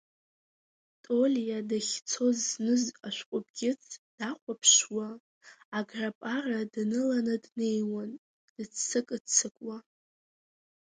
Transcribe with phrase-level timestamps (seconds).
[1.03, 3.83] Толиа дахьцоз зныз ашәҟәы бӷьыц
[4.17, 5.07] дахәаԥшуа,
[5.77, 8.11] аграпара даныланы днеиуан,
[8.55, 9.77] дыццакы-ццакуа.